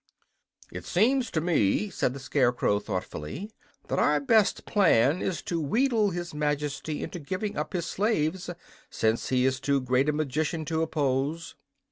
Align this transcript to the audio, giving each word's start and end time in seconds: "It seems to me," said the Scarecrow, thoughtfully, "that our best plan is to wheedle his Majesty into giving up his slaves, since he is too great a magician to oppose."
"It 0.71 0.83
seems 0.83 1.29
to 1.29 1.39
me," 1.41 1.91
said 1.91 2.15
the 2.15 2.19
Scarecrow, 2.19 2.79
thoughtfully, 2.79 3.51
"that 3.87 3.99
our 3.99 4.19
best 4.19 4.65
plan 4.65 5.21
is 5.21 5.43
to 5.43 5.61
wheedle 5.61 6.09
his 6.09 6.33
Majesty 6.33 7.03
into 7.03 7.19
giving 7.19 7.55
up 7.55 7.73
his 7.73 7.85
slaves, 7.85 8.49
since 8.89 9.29
he 9.29 9.45
is 9.45 9.59
too 9.59 9.79
great 9.79 10.09
a 10.09 10.11
magician 10.11 10.65
to 10.65 10.81
oppose." 10.81 11.53